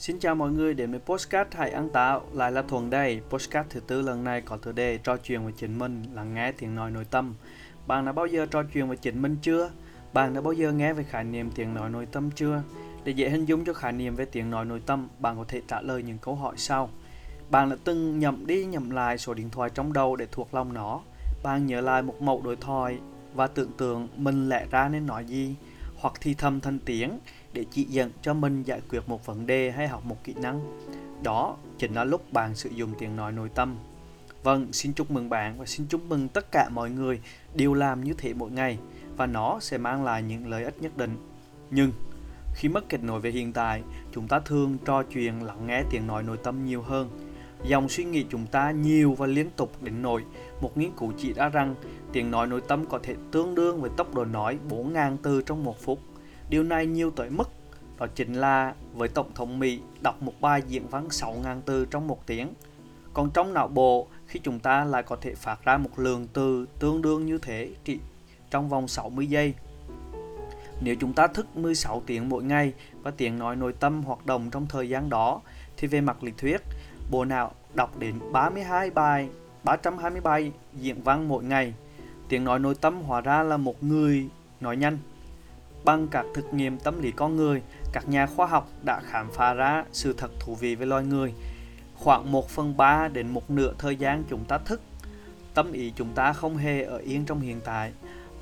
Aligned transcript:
Xin 0.00 0.18
chào 0.18 0.34
mọi 0.34 0.50
người, 0.50 0.74
đến 0.74 0.90
với 0.90 1.00
Postcard 1.00 1.50
Hãy 1.52 1.70
Ăn 1.70 1.88
Táo, 1.88 2.22
Lại 2.32 2.52
là 2.52 2.62
Thuần 2.62 2.90
đây. 2.90 3.20
Postcard 3.30 3.68
thứ 3.70 3.80
tư 3.80 4.02
lần 4.02 4.24
này 4.24 4.40
có 4.40 4.56
tựa 4.56 4.72
đề 4.72 4.98
Trò 4.98 5.16
chuyện 5.16 5.44
với 5.44 5.52
chính 5.56 5.78
mình, 5.78 6.02
Lắng 6.14 6.34
nghe 6.34 6.52
tiếng 6.52 6.74
nói 6.74 6.90
nội 6.90 7.04
tâm. 7.10 7.34
Bạn 7.86 8.04
đã 8.04 8.12
bao 8.12 8.26
giờ 8.26 8.46
trò 8.46 8.62
chuyện 8.62 8.88
với 8.88 8.96
chính 8.96 9.22
mình 9.22 9.36
chưa? 9.42 9.70
Bạn 10.12 10.34
đã 10.34 10.40
bao 10.40 10.52
giờ 10.52 10.72
nghe 10.72 10.92
về 10.92 11.04
khái 11.04 11.24
niệm 11.24 11.50
tiếng 11.54 11.74
nói 11.74 11.90
nội 11.90 12.06
tâm 12.06 12.30
chưa? 12.34 12.62
Để 13.04 13.12
dễ 13.12 13.30
hình 13.30 13.44
dung 13.44 13.64
cho 13.64 13.72
khái 13.72 13.92
niệm 13.92 14.16
về 14.16 14.24
tiếng 14.24 14.50
nói 14.50 14.64
nội 14.64 14.82
tâm, 14.86 15.08
Bạn 15.18 15.36
có 15.36 15.44
thể 15.48 15.62
trả 15.68 15.80
lời 15.80 16.02
những 16.02 16.18
câu 16.18 16.34
hỏi 16.34 16.54
sau. 16.56 16.90
Bạn 17.50 17.70
đã 17.70 17.76
từng 17.84 18.18
nhậm 18.18 18.46
đi 18.46 18.64
nhậm 18.64 18.90
lại 18.90 19.18
số 19.18 19.34
điện 19.34 19.50
thoại 19.50 19.70
trong 19.74 19.92
đầu 19.92 20.16
để 20.16 20.26
thuộc 20.32 20.54
lòng 20.54 20.72
nó. 20.74 21.00
Bạn 21.42 21.66
nhớ 21.66 21.80
lại 21.80 22.02
một 22.02 22.22
mẫu 22.22 22.42
đối 22.44 22.56
thoại 22.56 22.98
Và 23.34 23.46
tưởng 23.46 23.72
tượng 23.72 24.08
mình 24.16 24.48
lẽ 24.48 24.66
ra 24.70 24.88
nên 24.88 25.06
nói 25.06 25.24
gì. 25.24 25.54
Hoặc 26.00 26.14
thì 26.20 26.34
thầm 26.34 26.60
thành 26.60 26.78
tiếng 26.78 27.18
để 27.52 27.64
chỉ 27.70 27.84
dẫn 27.84 28.10
cho 28.22 28.34
mình 28.34 28.62
giải 28.62 28.80
quyết 28.90 29.00
một 29.06 29.26
vấn 29.26 29.46
đề 29.46 29.70
hay 29.70 29.88
học 29.88 30.04
một 30.04 30.24
kỹ 30.24 30.34
năng. 30.34 30.60
Đó 31.22 31.56
chính 31.78 31.94
là 31.94 32.04
lúc 32.04 32.32
bạn 32.32 32.54
sử 32.54 32.70
dụng 32.70 32.90
tiếng 32.98 33.16
nói 33.16 33.32
nội 33.32 33.48
tâm. 33.54 33.76
Vâng, 34.42 34.72
xin 34.72 34.92
chúc 34.92 35.10
mừng 35.10 35.28
bạn 35.28 35.58
và 35.58 35.66
xin 35.66 35.86
chúc 35.86 36.04
mừng 36.08 36.28
tất 36.28 36.52
cả 36.52 36.68
mọi 36.68 36.90
người 36.90 37.20
đều 37.54 37.74
làm 37.74 38.04
như 38.04 38.14
thế 38.18 38.34
mỗi 38.34 38.50
ngày 38.50 38.78
và 39.16 39.26
nó 39.26 39.58
sẽ 39.60 39.78
mang 39.78 40.04
lại 40.04 40.22
những 40.22 40.48
lợi 40.48 40.64
ích 40.64 40.82
nhất 40.82 40.96
định. 40.96 41.16
Nhưng 41.70 41.92
khi 42.54 42.68
mất 42.68 42.88
kết 42.88 43.02
nối 43.02 43.20
về 43.20 43.30
hiện 43.30 43.52
tại, 43.52 43.82
chúng 44.12 44.28
ta 44.28 44.40
thường 44.40 44.78
trò 44.84 45.02
chuyện 45.02 45.42
lắng 45.42 45.66
nghe 45.66 45.82
tiếng 45.90 46.06
nói 46.06 46.22
nội 46.22 46.36
tâm 46.42 46.64
nhiều 46.64 46.82
hơn. 46.82 47.29
Dòng 47.64 47.88
suy 47.88 48.04
nghĩ 48.04 48.26
chúng 48.30 48.46
ta 48.46 48.70
nhiều 48.70 49.14
và 49.14 49.26
liên 49.26 49.50
tục 49.56 49.72
đến 49.82 50.02
nỗi 50.02 50.24
một 50.60 50.78
nghiên 50.78 50.90
cứu 50.96 51.12
chỉ 51.16 51.32
ra 51.32 51.48
rằng 51.48 51.74
tiếng 52.12 52.30
nói 52.30 52.46
nội 52.46 52.60
tâm 52.68 52.86
có 52.86 52.98
thể 53.02 53.14
tương 53.30 53.54
đương 53.54 53.80
với 53.80 53.90
tốc 53.96 54.14
độ 54.14 54.24
nói 54.24 54.58
4.000 54.68 55.16
từ 55.22 55.42
trong 55.42 55.64
một 55.64 55.80
phút. 55.80 55.98
Điều 56.48 56.62
này 56.62 56.86
nhiều 56.86 57.10
tới 57.10 57.30
mức 57.30 57.50
đó 57.98 58.06
chính 58.14 58.34
là 58.34 58.74
với 58.94 59.08
Tổng 59.08 59.30
thống 59.34 59.58
Mỹ 59.58 59.80
đọc 60.00 60.22
một 60.22 60.32
bài 60.40 60.62
diễn 60.68 60.88
văn 60.88 61.08
6.000 61.08 61.60
từ 61.64 61.84
trong 61.84 62.06
một 62.06 62.26
tiếng. 62.26 62.48
Còn 63.12 63.30
trong 63.30 63.54
não 63.54 63.68
bộ, 63.68 64.06
khi 64.26 64.40
chúng 64.42 64.60
ta 64.60 64.84
lại 64.84 65.02
có 65.02 65.16
thể 65.16 65.34
phát 65.34 65.64
ra 65.64 65.76
một 65.76 65.98
lượng 65.98 66.26
từ 66.32 66.66
tương 66.78 67.02
đương 67.02 67.26
như 67.26 67.38
thế 67.38 67.70
chỉ 67.84 67.98
trong 68.50 68.68
vòng 68.68 68.88
60 68.88 69.26
giây. 69.26 69.54
Nếu 70.80 70.94
chúng 71.00 71.12
ta 71.12 71.26
thức 71.26 71.56
16 71.56 72.02
tiếng 72.06 72.28
mỗi 72.28 72.44
ngày 72.44 72.72
và 73.02 73.10
tiếng 73.10 73.38
nói 73.38 73.56
nội 73.56 73.72
tâm 73.72 74.02
hoạt 74.02 74.26
động 74.26 74.50
trong 74.50 74.66
thời 74.66 74.88
gian 74.88 75.10
đó, 75.10 75.40
thì 75.76 75.88
về 75.88 76.00
mặt 76.00 76.24
lý 76.24 76.32
thuyết, 76.38 76.60
bộ 77.10 77.24
não 77.24 77.52
đọc 77.74 77.98
đến 77.98 78.14
32 78.32 78.90
bài, 78.90 79.28
320 79.64 80.20
bài 80.20 80.52
diễn 80.74 81.02
văn 81.02 81.28
mỗi 81.28 81.44
ngày. 81.44 81.74
Tiếng 82.28 82.44
nói 82.44 82.58
nội 82.58 82.74
tâm 82.74 83.02
hóa 83.02 83.20
ra 83.20 83.42
là 83.42 83.56
một 83.56 83.82
người 83.82 84.28
nói 84.60 84.76
nhanh 84.76 84.98
Bằng 85.84 86.08
các 86.08 86.26
thực 86.34 86.54
nghiệm 86.54 86.78
tâm 86.78 87.02
lý 87.02 87.10
con 87.10 87.36
người, 87.36 87.62
các 87.92 88.08
nhà 88.08 88.26
khoa 88.26 88.46
học 88.46 88.68
đã 88.82 89.00
khám 89.00 89.28
phá 89.32 89.54
ra 89.54 89.84
sự 89.92 90.12
thật 90.12 90.30
thú 90.40 90.54
vị 90.54 90.74
về 90.74 90.86
loài 90.86 91.04
người. 91.04 91.34
Khoảng 91.94 92.32
1 92.32 92.48
phần 92.48 92.76
3 92.76 93.08
đến 93.08 93.28
một 93.28 93.50
nửa 93.50 93.72
thời 93.78 93.96
gian 93.96 94.24
chúng 94.30 94.44
ta 94.44 94.58
thức, 94.58 94.80
tâm 95.54 95.72
ý 95.72 95.92
chúng 95.96 96.12
ta 96.14 96.32
không 96.32 96.56
hề 96.56 96.82
ở 96.82 96.98
yên 96.98 97.24
trong 97.24 97.40
hiện 97.40 97.60
tại 97.64 97.92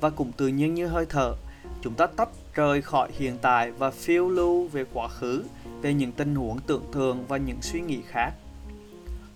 và 0.01 0.09
cũng 0.09 0.31
tự 0.31 0.47
nhiên 0.47 0.73
như 0.73 0.87
hơi 0.87 1.05
thở, 1.09 1.33
chúng 1.81 1.93
ta 1.93 2.07
tách 2.07 2.29
rời 2.55 2.81
khỏi 2.81 3.09
hiện 3.17 3.37
tại 3.41 3.71
và 3.71 3.91
phiêu 3.91 4.29
lưu 4.29 4.67
về 4.67 4.85
quá 4.93 5.07
khứ, 5.07 5.43
về 5.81 5.93
những 5.93 6.11
tình 6.11 6.35
huống 6.35 6.59
tưởng 6.59 6.83
tượng 6.93 7.25
và 7.27 7.37
những 7.37 7.61
suy 7.61 7.81
nghĩ 7.81 8.01
khác. 8.07 8.31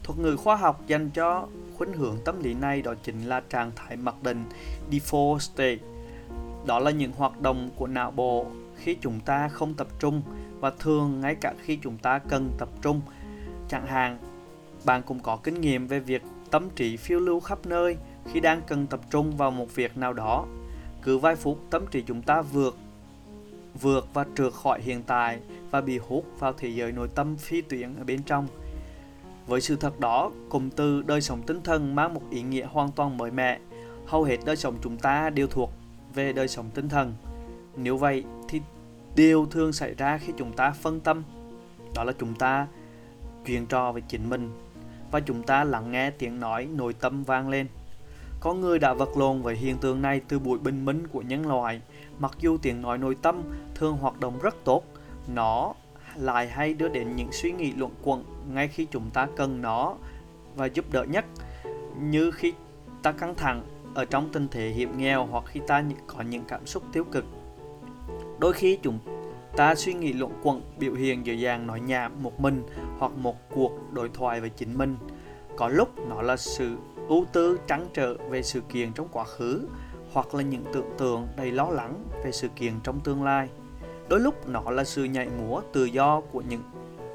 Thuật 0.03 0.19
ngữ 0.19 0.35
khoa 0.35 0.55
học 0.55 0.81
dành 0.87 1.09
cho 1.09 1.47
khuynh 1.77 1.93
hướng 1.93 2.17
tâm 2.25 2.43
lý 2.43 2.53
này 2.53 2.81
đó 2.81 2.93
chính 3.03 3.25
là 3.25 3.41
trạng 3.49 3.71
thái 3.75 3.97
mặc 3.97 4.15
định 4.23 4.45
default 4.91 5.37
state 5.37 5.77
đó 6.65 6.79
là 6.79 6.91
những 6.91 7.11
hoạt 7.11 7.41
động 7.41 7.69
của 7.75 7.87
não 7.87 8.11
bộ 8.11 8.45
khi 8.75 8.97
chúng 9.01 9.19
ta 9.19 9.47
không 9.47 9.73
tập 9.73 9.87
trung 9.99 10.21
và 10.59 10.71
thường 10.79 11.21
ngay 11.21 11.35
cả 11.35 11.53
khi 11.61 11.79
chúng 11.81 11.97
ta 11.97 12.19
cần 12.19 12.51
tập 12.57 12.69
trung. 12.81 13.01
Chẳng 13.69 13.87
hạn, 13.87 14.17
bạn 14.85 15.01
cũng 15.03 15.19
có 15.19 15.37
kinh 15.37 15.61
nghiệm 15.61 15.87
về 15.87 15.99
việc 15.99 16.21
tâm 16.51 16.69
trí 16.75 16.97
phiêu 16.97 17.19
lưu 17.19 17.39
khắp 17.39 17.65
nơi 17.65 17.97
khi 18.31 18.39
đang 18.39 18.61
cần 18.67 18.87
tập 18.87 18.99
trung 19.09 19.37
vào 19.37 19.51
một 19.51 19.75
việc 19.75 19.97
nào 19.97 20.13
đó. 20.13 20.45
Cứ 21.01 21.17
vài 21.17 21.35
phút 21.35 21.59
tâm 21.69 21.85
trí 21.91 22.01
chúng 22.01 22.21
ta 22.21 22.41
vượt 22.41 22.77
vượt 23.81 24.07
và 24.13 24.25
trượt 24.37 24.53
khỏi 24.53 24.81
hiện 24.81 25.03
tại 25.03 25.39
và 25.71 25.81
bị 25.81 25.97
hút 25.97 26.25
vào 26.39 26.53
thế 26.53 26.69
giới 26.69 26.91
nội 26.91 27.07
tâm 27.15 27.37
phi 27.37 27.61
tuyến 27.61 27.95
ở 27.95 28.03
bên 28.03 28.23
trong. 28.23 28.47
Với 29.47 29.61
sự 29.61 29.75
thật 29.75 29.99
đó, 29.99 30.31
cụm 30.49 30.69
từ 30.69 31.01
đời 31.01 31.21
sống 31.21 31.41
tinh 31.41 31.61
thần 31.63 31.95
mang 31.95 32.13
một 32.13 32.21
ý 32.29 32.41
nghĩa 32.41 32.65
hoàn 32.65 32.91
toàn 32.91 33.17
mới 33.17 33.31
mẻ. 33.31 33.59
Hầu 34.05 34.23
hết 34.23 34.37
đời 34.45 34.55
sống 34.55 34.75
chúng 34.81 34.97
ta 34.97 35.29
đều 35.29 35.47
thuộc 35.47 35.71
về 36.13 36.33
đời 36.33 36.47
sống 36.47 36.69
tinh 36.73 36.89
thần. 36.89 37.13
Nếu 37.75 37.97
vậy 37.97 38.23
thì 38.47 38.61
điều 39.15 39.45
thường 39.45 39.73
xảy 39.73 39.93
ra 39.93 40.17
khi 40.17 40.33
chúng 40.37 40.53
ta 40.53 40.71
phân 40.71 40.99
tâm 40.99 41.23
đó 41.95 42.03
là 42.03 42.13
chúng 42.19 42.33
ta 42.35 42.67
chuyện 43.45 43.65
trò 43.65 43.91
về 43.91 44.01
chính 44.07 44.29
mình 44.29 44.51
và 45.11 45.19
chúng 45.19 45.43
ta 45.43 45.63
lắng 45.63 45.91
nghe 45.91 46.11
tiếng 46.11 46.39
nói 46.39 46.67
nội 46.75 46.93
tâm 46.93 47.23
vang 47.23 47.49
lên. 47.49 47.67
Có 48.39 48.53
người 48.53 48.79
đã 48.79 48.93
vật 48.93 49.17
lộn 49.17 49.41
với 49.41 49.55
hiện 49.55 49.77
tượng 49.77 50.01
này 50.01 50.21
từ 50.27 50.39
buổi 50.39 50.59
bình 50.59 50.85
minh 50.85 51.07
của 51.07 51.21
nhân 51.21 51.47
loại. 51.47 51.81
Mặc 52.19 52.31
dù 52.39 52.57
tiếng 52.61 52.81
nói 52.81 52.97
nội 52.97 53.17
tâm 53.21 53.43
thường 53.75 53.97
hoạt 53.97 54.19
động 54.19 54.39
rất 54.41 54.55
tốt, 54.63 54.83
nó 55.27 55.73
lại 56.15 56.47
hay 56.47 56.73
đưa 56.73 56.89
đến 56.89 57.15
những 57.15 57.31
suy 57.31 57.51
nghĩ 57.51 57.73
luận 57.77 57.91
quẩn 58.03 58.23
ngay 58.53 58.67
khi 58.67 58.87
chúng 58.91 59.09
ta 59.13 59.27
cần 59.35 59.61
nó 59.61 59.95
và 60.55 60.65
giúp 60.65 60.85
đỡ 60.91 61.03
nhất. 61.03 61.25
Như 61.99 62.31
khi 62.31 62.53
ta 63.03 63.11
căng 63.11 63.35
thẳng 63.35 63.63
ở 63.95 64.05
trong 64.05 64.29
tình 64.33 64.47
thế 64.51 64.69
hiểm 64.69 64.97
nghèo 64.97 65.25
hoặc 65.25 65.43
khi 65.47 65.59
ta 65.67 65.83
có 66.07 66.21
những 66.21 66.43
cảm 66.47 66.65
xúc 66.65 66.83
tiêu 66.91 67.03
cực. 67.03 67.25
Đôi 68.39 68.53
khi 68.53 68.79
chúng 68.83 68.99
ta 69.55 69.75
suy 69.75 69.93
nghĩ 69.93 70.13
luận 70.13 70.31
quẩn 70.43 70.61
biểu 70.79 70.93
hiện 70.93 71.25
dễ 71.25 71.33
dàng 71.33 71.67
nói 71.67 71.79
nhảm 71.79 72.23
một 72.23 72.39
mình 72.39 72.63
hoặc 72.99 73.11
một 73.17 73.49
cuộc 73.49 73.71
đối 73.93 74.09
thoại 74.09 74.41
với 74.41 74.49
chính 74.49 74.77
mình. 74.77 74.97
Có 75.57 75.67
lúc 75.67 75.89
nó 76.09 76.21
là 76.21 76.37
sự 76.37 76.77
ưu 77.07 77.25
tư 77.33 77.59
trắng 77.67 77.87
trở 77.93 78.17
về 78.29 78.43
sự 78.43 78.61
kiện 78.61 78.93
trong 78.93 79.07
quá 79.11 79.23
khứ 79.23 79.67
hoặc 80.13 80.35
là 80.35 80.41
những 80.41 80.63
tưởng 80.73 80.89
tượng 80.97 81.27
đầy 81.37 81.51
lo 81.51 81.69
lắng 81.69 82.03
về 82.23 82.31
sự 82.31 82.47
kiện 82.55 82.73
trong 82.83 82.99
tương 82.99 83.23
lai. 83.23 83.49
Đôi 84.09 84.19
lúc 84.19 84.47
nó 84.47 84.61
là 84.71 84.83
sự 84.83 85.03
nhảy 85.03 85.29
múa 85.29 85.61
tự 85.73 85.85
do 85.85 86.21
của 86.31 86.41
những 86.49 86.61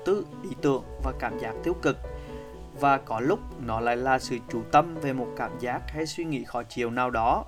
tư 0.04 0.26
ý 0.42 0.50
tưởng 0.62 0.84
và 1.04 1.12
cảm 1.18 1.38
giác 1.38 1.54
tiêu 1.64 1.74
cực. 1.82 1.96
Và 2.80 2.98
có 2.98 3.20
lúc 3.20 3.40
nó 3.66 3.80
lại 3.80 3.96
là 3.96 4.18
sự 4.18 4.38
chủ 4.48 4.62
tâm 4.72 4.94
về 5.02 5.12
một 5.12 5.28
cảm 5.36 5.58
giác 5.58 5.82
hay 5.86 6.06
suy 6.06 6.24
nghĩ 6.24 6.44
khó 6.44 6.62
chịu 6.62 6.90
nào 6.90 7.10
đó. 7.10 7.44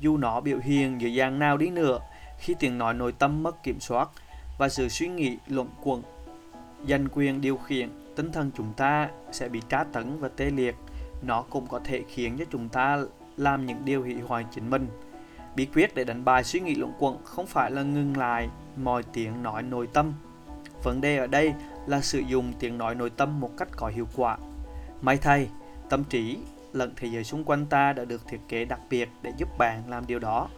Dù 0.00 0.16
nó 0.16 0.40
biểu 0.40 0.58
hiện 0.58 1.00
dưới 1.00 1.16
dạng 1.18 1.38
nào 1.38 1.56
đi 1.56 1.70
nữa, 1.70 1.98
khi 2.38 2.54
tiếng 2.58 2.78
nói 2.78 2.94
nội 2.94 3.12
tâm 3.12 3.42
mất 3.42 3.62
kiểm 3.62 3.80
soát 3.80 4.08
và 4.58 4.68
sự 4.68 4.88
suy 4.88 5.08
nghĩ 5.08 5.38
luận 5.46 5.68
quẩn 5.82 6.02
giành 6.88 7.06
quyền 7.12 7.40
điều 7.40 7.56
khiển 7.56 7.88
tinh 8.16 8.32
thần 8.32 8.50
chúng 8.56 8.72
ta 8.76 9.08
sẽ 9.32 9.48
bị 9.48 9.60
tra 9.68 9.84
tấn 9.84 10.20
và 10.20 10.28
tê 10.36 10.50
liệt. 10.50 10.76
Nó 11.22 11.44
cũng 11.50 11.66
có 11.66 11.80
thể 11.84 12.02
khiến 12.08 12.36
cho 12.38 12.44
chúng 12.50 12.68
ta 12.68 12.98
làm 13.36 13.66
những 13.66 13.84
điều 13.84 14.02
hủy 14.02 14.16
hoại 14.26 14.44
chính 14.50 14.70
mình 14.70 14.88
bí 15.56 15.66
quyết 15.66 15.94
để 15.94 16.04
đánh 16.04 16.24
bại 16.24 16.44
suy 16.44 16.60
nghĩ 16.60 16.74
luận 16.74 16.92
quẩn 16.98 17.24
không 17.24 17.46
phải 17.46 17.70
là 17.70 17.82
ngừng 17.82 18.16
lại 18.16 18.48
mọi 18.76 19.02
tiếng 19.02 19.42
nói 19.42 19.62
nội 19.62 19.88
tâm 19.92 20.12
vấn 20.82 21.00
đề 21.00 21.18
ở 21.18 21.26
đây 21.26 21.54
là 21.86 22.00
sử 22.00 22.18
dụng 22.18 22.52
tiếng 22.58 22.78
nói 22.78 22.94
nội 22.94 23.10
tâm 23.10 23.40
một 23.40 23.50
cách 23.56 23.68
có 23.76 23.88
hiệu 23.88 24.06
quả 24.16 24.36
May 25.02 25.16
thay, 25.16 25.48
tâm 25.88 26.04
trí 26.04 26.38
lẫn 26.72 26.92
thế 26.96 27.08
giới 27.08 27.24
xung 27.24 27.44
quanh 27.44 27.66
ta 27.66 27.92
đã 27.92 28.04
được 28.04 28.28
thiết 28.28 28.40
kế 28.48 28.64
đặc 28.64 28.80
biệt 28.90 29.08
để 29.22 29.32
giúp 29.36 29.48
bạn 29.58 29.82
làm 29.88 30.06
điều 30.06 30.18
đó. 30.18 30.48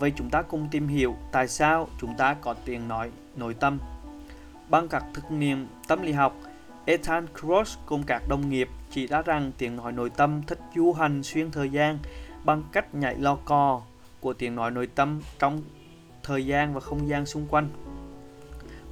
Vậy 0.00 0.12
chúng 0.16 0.30
ta 0.30 0.42
cùng 0.42 0.68
tìm 0.70 0.88
hiểu 0.88 1.16
tại 1.32 1.48
sao 1.48 1.88
chúng 2.00 2.14
ta 2.14 2.34
có 2.34 2.54
tiếng 2.64 2.88
nói 2.88 3.10
nội 3.36 3.54
tâm. 3.54 3.78
Bằng 4.68 4.88
các 4.88 5.04
thực 5.14 5.30
nghiệm 5.30 5.66
tâm 5.88 6.02
lý 6.02 6.12
học, 6.12 6.36
Ethan 6.84 7.26
Cross 7.40 7.78
cùng 7.86 8.02
các 8.02 8.22
đồng 8.28 8.48
nghiệp 8.48 8.68
chỉ 8.90 9.06
ra 9.06 9.22
rằng 9.22 9.52
tiếng 9.58 9.76
nói 9.76 9.92
nội 9.92 10.10
tâm 10.10 10.42
thích 10.42 10.60
du 10.76 10.92
hành 10.92 11.22
xuyên 11.22 11.50
thời 11.50 11.70
gian 11.70 11.98
bằng 12.44 12.62
cách 12.72 12.94
nhảy 12.94 13.14
lo 13.14 13.36
cò 13.44 13.82
của 14.20 14.32
tiếng 14.32 14.54
nói 14.54 14.70
nội 14.70 14.86
tâm 14.86 15.20
trong 15.38 15.62
thời 16.22 16.46
gian 16.46 16.74
và 16.74 16.80
không 16.80 17.08
gian 17.08 17.26
xung 17.26 17.46
quanh. 17.46 17.68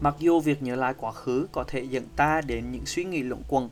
Mặc 0.00 0.14
dù 0.18 0.40
việc 0.40 0.62
nhớ 0.62 0.76
lại 0.76 0.94
quá 0.98 1.12
khứ 1.12 1.46
có 1.52 1.64
thể 1.64 1.82
dẫn 1.82 2.04
ta 2.16 2.40
đến 2.46 2.64
những 2.72 2.86
suy 2.86 3.04
nghĩ 3.04 3.22
luận 3.22 3.42
quẩn, 3.48 3.68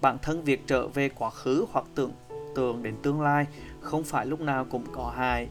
bản 0.00 0.18
thân 0.22 0.44
việc 0.44 0.66
trở 0.66 0.88
về 0.88 1.08
quá 1.08 1.30
khứ 1.30 1.66
hoặc 1.72 1.84
tưởng 1.94 2.12
tượng 2.54 2.82
đến 2.82 2.94
tương 3.02 3.20
lai 3.20 3.46
không 3.80 4.04
phải 4.04 4.26
lúc 4.26 4.40
nào 4.40 4.64
cũng 4.64 4.84
có 4.92 5.12
hại. 5.16 5.48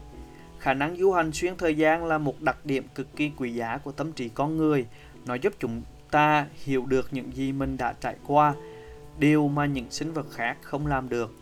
Khả 0.58 0.74
năng 0.74 0.96
du 0.96 1.12
hành 1.12 1.32
xuyên 1.32 1.56
thời 1.56 1.76
gian 1.76 2.04
là 2.04 2.18
một 2.18 2.40
đặc 2.40 2.66
điểm 2.66 2.84
cực 2.94 3.16
kỳ 3.16 3.30
quý 3.36 3.54
giá 3.54 3.78
của 3.78 3.92
tâm 3.92 4.12
trí 4.12 4.28
con 4.28 4.56
người. 4.56 4.86
Nó 5.26 5.34
giúp 5.34 5.52
chúng 5.58 5.82
ta 6.10 6.46
hiểu 6.64 6.86
được 6.86 7.08
những 7.12 7.36
gì 7.36 7.52
mình 7.52 7.76
đã 7.76 7.94
trải 8.00 8.16
qua, 8.26 8.54
điều 9.18 9.48
mà 9.48 9.66
những 9.66 9.90
sinh 9.90 10.12
vật 10.12 10.26
khác 10.30 10.56
không 10.62 10.86
làm 10.86 11.08
được. 11.08 11.34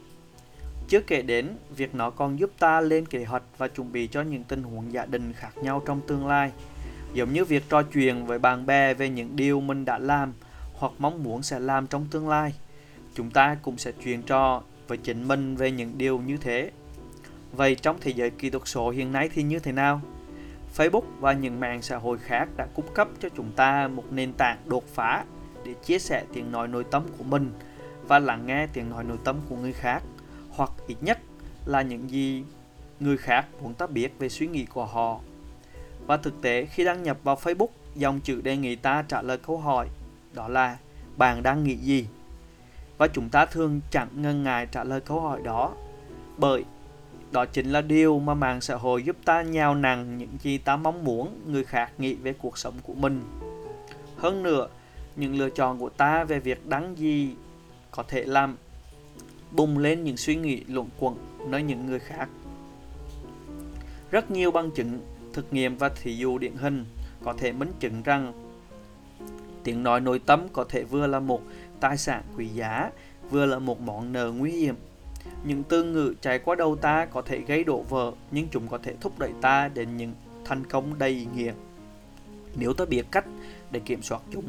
Chưa 0.89 1.01
kể 1.01 1.23
đến, 1.23 1.57
việc 1.77 1.95
nó 1.95 2.11
còn 2.11 2.39
giúp 2.39 2.51
ta 2.59 2.81
lên 2.81 3.07
kế 3.07 3.25
hoạch 3.25 3.43
và 3.59 3.69
chuẩn 3.69 3.93
bị 3.93 4.07
cho 4.07 4.23
những 4.23 4.45
tình 4.45 4.63
huống 4.63 4.93
gia 4.93 5.07
đình 5.07 5.33
khác 5.33 5.59
nhau 5.63 5.83
trong 5.87 6.01
tương 6.07 6.27
lai. 6.27 6.53
Giống 7.13 7.33
như 7.33 7.45
việc 7.45 7.65
trò 7.69 7.83
chuyện 7.83 8.27
với 8.27 8.39
bạn 8.39 8.67
bè 8.67 8.95
về 8.95 9.09
những 9.09 9.37
điều 9.37 9.61
mình 9.61 9.85
đã 9.85 9.99
làm 9.99 10.33
hoặc 10.75 10.93
mong 10.99 11.23
muốn 11.23 11.43
sẽ 11.43 11.61
làm 11.61 11.87
trong 11.87 12.07
tương 12.11 12.29
lai 12.29 12.55
chúng 13.15 13.31
ta 13.31 13.57
cũng 13.63 13.79
sẽ 13.79 13.93
truyền 14.05 14.23
trò 14.23 14.63
với 14.89 14.99
chính 14.99 15.29
mình 15.29 15.57
về 15.57 15.71
những 15.71 15.99
điều 15.99 16.19
như 16.19 16.37
thế. 16.37 16.71
Vậy 17.53 17.75
trong 17.75 17.97
thế 18.01 18.11
giới 18.11 18.31
kỹ 18.31 18.51
thuật 18.51 18.63
số 18.67 18.91
hiện 18.91 19.13
nay 19.13 19.31
thì 19.35 19.43
như 19.43 19.59
thế 19.59 19.73
nào? 19.73 20.01
Facebook 20.77 21.05
và 21.21 21.33
những 21.33 21.61
mạng 21.61 21.83
xã 21.83 21.97
hội 21.97 22.19
khác 22.19 22.49
đã 22.57 22.67
cung 22.75 22.95
cấp 22.95 23.09
cho 23.21 23.29
chúng 23.37 23.53
ta 23.57 23.89
một 23.89 24.05
nền 24.11 24.33
tảng 24.33 24.59
đột 24.65 24.85
phá 24.95 25.25
để 25.65 25.75
chia 25.85 25.99
sẻ 25.99 26.25
tiếng 26.33 26.53
nói 26.53 26.69
nội 26.69 26.85
tâm 26.91 27.03
của 27.19 27.25
mình 27.25 27.53
và 28.09 28.19
lắng 28.19 28.47
nghe 28.47 28.67
tiếng 28.67 28.91
nói 28.91 29.05
nội 29.05 29.19
tâm 29.25 29.37
của 29.49 29.57
người 29.57 29.73
khác 29.73 30.03
hoặc 30.57 30.71
ít 30.87 30.97
nhất 31.01 31.19
là 31.67 31.83
những 31.83 32.11
gì 32.11 32.45
người 33.01 33.17
khác 33.17 33.47
muốn 33.63 33.75
ta 33.75 33.87
biết 33.87 34.19
về 34.19 34.29
suy 34.29 34.47
nghĩ 34.47 34.65
của 34.65 34.85
họ. 34.85 35.21
Và 36.07 36.17
thực 36.17 36.43
tế 36.43 36.67
khi 36.67 36.85
đăng 36.85 37.03
nhập 37.03 37.19
vào 37.25 37.37
Facebook, 37.37 37.69
dòng 37.95 38.21
chữ 38.21 38.41
đề 38.41 38.57
nghị 38.57 38.77
ta 38.77 39.05
trả 39.09 39.23
lời 39.23 39.39
câu 39.39 39.59
hỏi 39.59 39.89
đó 40.35 40.49
là 40.49 40.79
bạn 41.17 41.43
đang 41.43 41.65
nghĩ 41.65 41.77
gì? 41.77 42.07
Và 42.99 43.09
chúng 43.09 43.29
ta 43.29 43.47
thường 43.47 43.81
chẳng 43.91 44.09
ngần 44.15 44.43
ngại 44.43 44.67
trả 44.73 44.85
lời 44.85 45.01
câu 45.01 45.21
hỏi 45.21 45.41
đó 45.45 45.75
bởi 46.37 46.65
đó 47.33 47.45
chính 47.45 47.71
là 47.71 47.81
điều 47.81 48.19
mà 48.19 48.35
mạng 48.35 48.61
xã 48.61 48.77
hội 48.77 49.03
giúp 49.03 49.17
ta 49.25 49.43
nhào 49.43 49.75
nặng 49.75 50.19
những 50.19 50.37
gì 50.43 50.59
ta 50.59 50.77
mong 50.77 51.05
muốn 51.05 51.41
người 51.47 51.65
khác 51.65 51.93
nghĩ 51.99 52.15
về 52.15 52.33
cuộc 52.33 52.59
sống 52.59 52.75
của 52.83 52.95
mình. 52.95 53.23
Hơn 54.17 54.43
nữa, 54.43 54.69
những 55.17 55.39
lựa 55.39 55.51
chọn 55.51 55.79
của 55.79 55.89
ta 55.89 56.25
về 56.25 56.41
việc 56.41 56.67
đăng 56.67 56.99
gì 56.99 57.35
có 57.91 58.03
thể 58.09 58.25
làm 58.25 58.57
bùng 59.57 59.79
lên 59.79 60.05
những 60.05 60.17
suy 60.17 60.37
nghĩ 60.37 60.63
luận 60.69 60.89
quẩn 60.99 61.17
nơi 61.49 61.63
những 61.63 61.87
người 61.87 61.99
khác. 61.99 62.29
Rất 64.11 64.31
nhiều 64.31 64.51
bằng 64.51 64.71
chứng, 64.71 65.01
thực 65.33 65.53
nghiệm 65.53 65.77
và 65.77 65.89
thí 65.89 66.17
dụ 66.17 66.39
điển 66.39 66.55
hình 66.57 66.85
có 67.25 67.33
thể 67.33 67.53
minh 67.53 67.73
chứng 67.81 68.03
rằng 68.03 68.33
tiếng 69.65 69.83
nói 69.83 70.01
nội 70.01 70.19
tâm 70.19 70.49
có 70.53 70.65
thể 70.65 70.85
vừa 70.85 71.07
là 71.07 71.21
một 71.21 71.43
tài 71.81 71.97
sản 71.97 72.23
quý 72.37 72.49
giá, 72.49 72.91
vừa 73.31 73.47
là 73.47 73.59
một 73.59 73.81
món 73.81 74.13
nợ 74.13 74.31
nguy 74.31 74.51
hiểm. 74.51 74.75
Những 75.45 75.63
từ 75.63 75.85
ngữ 75.85 76.15
chạy 76.21 76.39
qua 76.39 76.55
đầu 76.55 76.77
ta 76.77 77.07
có 77.07 77.23
thể 77.23 77.39
gây 77.39 77.65
đổ 77.65 77.83
vỡ, 77.83 78.13
nhưng 78.31 78.49
chúng 78.51 78.69
có 78.69 78.79
thể 78.79 78.95
thúc 79.01 79.19
đẩy 79.19 79.31
ta 79.41 79.69
đến 79.75 79.97
những 79.97 80.13
thành 80.45 80.67
công 80.67 80.99
đầy 80.99 81.11
ý 81.11 81.27
nghĩa. 81.37 81.53
Nếu 82.57 82.73
ta 82.73 82.85
biết 82.85 83.07
cách 83.11 83.27
để 83.71 83.81
kiểm 83.81 84.03
soát 84.03 84.23
chúng. 84.33 84.45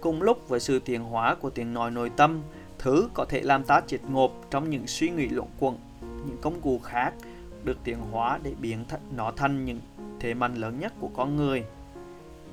Cùng 0.00 0.22
lúc 0.22 0.48
với 0.48 0.60
sự 0.60 0.78
tiến 0.78 1.04
hóa 1.04 1.34
của 1.34 1.50
tiếng 1.50 1.74
nói 1.74 1.90
nội 1.90 2.10
tâm, 2.16 2.42
thứ 2.80 3.08
có 3.14 3.24
thể 3.24 3.40
làm 3.40 3.64
ta 3.64 3.80
chết 3.86 3.98
ngộp 4.08 4.32
trong 4.50 4.70
những 4.70 4.86
suy 4.86 5.10
nghĩ 5.10 5.28
luận 5.28 5.48
quẩn, 5.58 5.78
những 6.00 6.36
công 6.40 6.60
cụ 6.60 6.78
khác 6.78 7.12
được 7.64 7.78
tiến 7.84 7.98
hóa 8.10 8.38
để 8.42 8.52
biến 8.60 8.84
nó 9.16 9.32
thành 9.36 9.64
những 9.64 9.80
thế 10.20 10.34
mạnh 10.34 10.54
lớn 10.54 10.80
nhất 10.80 10.92
của 11.00 11.08
con 11.16 11.36
người. 11.36 11.64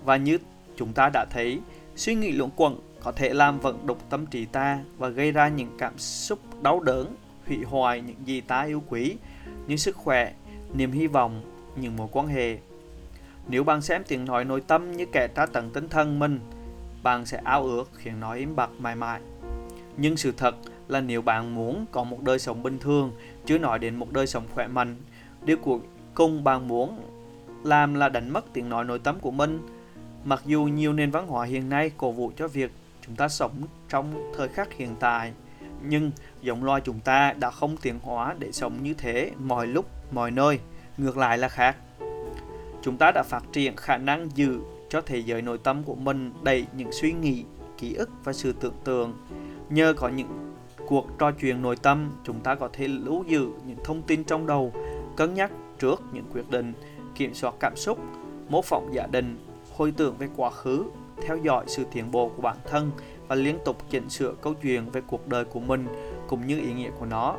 Và 0.06 0.18
như 0.18 0.38
chúng 0.76 0.94
ta 0.94 1.10
đã 1.14 1.26
thấy, 1.30 1.60
suy 1.96 2.16
nghĩ 2.16 2.32
luận 2.32 2.50
quẩn 2.56 2.80
có 3.04 3.12
thể 3.12 3.34
làm 3.34 3.60
vận 3.60 3.88
động 3.88 3.98
tâm 4.10 4.26
trí 4.26 4.46
ta 4.46 4.80
và 4.98 5.10
gây 5.10 5.32
ra 5.32 5.48
những 5.48 5.70
cảm 5.78 5.98
xúc 5.98 6.40
đau 6.62 6.80
đớn, 6.80 7.16
hủy 7.48 7.64
hoại 7.64 8.02
những 8.02 8.18
gì 8.26 8.42
ta 8.42 8.62
yêu 8.62 8.84
quý 8.90 9.18
như 9.68 9.76
sức 9.76 9.96
khỏe, 9.96 10.34
niềm 10.74 10.92
hy 10.92 11.08
vọng, 11.08 11.42
những 11.76 11.98
mối 11.98 12.08
quan 12.12 12.28
hệ. 12.28 12.58
Nếu 13.48 13.64
bạn 13.64 13.82
xem 13.82 14.04
tiếng 14.08 14.26
nói 14.26 14.46
nội 14.46 14.62
tâm 14.62 14.92
như 14.92 15.06
kẻ 15.12 15.28
tra 15.36 15.46
tấn 15.46 15.70
tinh 15.70 15.90
thần 15.90 16.20
mình, 16.20 16.40
bạn 17.04 17.26
sẽ 17.26 17.42
ao 17.44 17.64
ước 17.64 17.92
khiến 17.96 18.20
nó 18.20 18.34
im 18.34 18.56
bặt 18.56 18.70
mãi 18.80 18.96
mãi. 18.96 19.22
Nhưng 19.98 20.18
sự 20.18 20.32
thật 20.38 20.56
là 20.88 21.02
nếu 21.02 21.22
bạn 21.22 21.56
muốn 21.56 21.86
có 21.92 22.04
một 22.04 22.24
đời 22.24 22.40
sống 22.40 22.64
bình 22.64 22.80
thường, 22.80 23.12
chứ 23.46 23.60
nói 23.60 23.80
đến 23.80 23.96
một 23.96 24.12
đời 24.12 24.28
sống 24.28 24.44
khỏe 24.54 24.68
mạnh, 24.68 24.96
điều 25.46 25.58
cuối 25.58 25.80
cùng 26.14 26.44
bạn 26.44 26.68
muốn 26.68 27.00
làm 27.64 27.94
là 27.94 28.10
đánh 28.10 28.30
mất 28.30 28.54
tiếng 28.54 28.70
nói 28.70 28.86
nội 28.86 29.00
tâm 29.00 29.20
của 29.20 29.32
mình. 29.32 29.60
Mặc 30.26 30.42
dù 30.46 30.64
nhiều 30.64 30.94
nền 30.94 31.12
văn 31.12 31.28
hóa 31.28 31.46
hiện 31.46 31.70
nay 31.70 31.92
cổ 31.98 32.12
vũ 32.12 32.32
cho 32.38 32.48
việc 32.48 32.72
chúng 33.06 33.16
ta 33.16 33.28
sống 33.28 33.52
trong 33.90 34.32
thời 34.38 34.48
khắc 34.48 34.74
hiện 34.74 34.96
tại, 35.00 35.32
nhưng 35.84 36.12
giống 36.42 36.64
loài 36.64 36.82
chúng 36.84 37.00
ta 37.00 37.34
đã 37.34 37.50
không 37.52 37.78
tiến 37.78 38.00
hóa 38.02 38.36
để 38.40 38.52
sống 38.52 38.84
như 38.84 38.94
thế 38.94 39.32
mọi 39.40 39.68
lúc, 39.68 39.86
mọi 40.12 40.32
nơi. 40.32 40.60
Ngược 40.98 41.18
lại 41.18 41.38
là 41.38 41.50
khác. 41.50 41.78
Chúng 42.82 42.98
ta 42.98 43.12
đã 43.12 43.24
phát 43.24 43.44
triển 43.52 43.76
khả 43.76 43.98
năng 43.98 44.30
giữ 44.36 44.60
cho 44.90 45.02
thế 45.02 45.18
giới 45.18 45.42
nội 45.42 45.58
tâm 45.58 45.84
của 45.84 45.96
mình 45.96 46.34
đầy 46.44 46.66
những 46.78 46.92
suy 46.92 47.12
nghĩ, 47.12 47.44
ký 47.78 47.94
ức 47.94 48.10
và 48.24 48.34
sự 48.34 48.54
tưởng 48.54 48.76
tượng. 48.84 49.14
Nhờ 49.70 49.94
có 49.94 50.08
những 50.08 50.54
cuộc 50.88 51.08
trò 51.20 51.32
chuyện 51.32 51.62
nội 51.62 51.76
tâm, 51.76 52.12
chúng 52.24 52.40
ta 52.40 52.56
có 52.56 52.70
thể 52.74 52.88
lưu 52.88 53.24
giữ 53.28 53.48
những 53.66 53.78
thông 53.84 54.02
tin 54.02 54.24
trong 54.24 54.48
đầu, 54.48 54.74
cân 55.16 55.34
nhắc 55.34 55.52
trước 55.80 56.02
những 56.12 56.26
quyết 56.34 56.50
định, 56.50 56.74
kiểm 57.16 57.34
soát 57.34 57.56
cảm 57.60 57.76
xúc, 57.76 58.00
mô 58.50 58.62
phỏng 58.62 58.94
gia 58.94 59.08
đình, 59.08 59.38
hồi 59.78 59.94
tưởng 59.98 60.16
về 60.18 60.28
quá 60.36 60.50
khứ, 60.50 60.86
theo 61.22 61.38
dõi 61.38 61.64
sự 61.68 61.86
tiến 61.92 62.12
bộ 62.12 62.32
của 62.36 62.42
bản 62.42 62.58
thân 62.66 62.92
và 63.28 63.36
liên 63.36 63.58
tục 63.66 63.78
chỉnh 63.90 64.10
sửa 64.10 64.34
câu 64.42 64.54
chuyện 64.54 64.90
về 64.90 65.02
cuộc 65.08 65.28
đời 65.28 65.46
của 65.46 65.60
mình 65.60 65.88
cũng 66.28 66.48
như 66.48 66.60
ý 66.60 66.74
nghĩa 66.74 66.90
của 67.00 67.06
nó. 67.06 67.36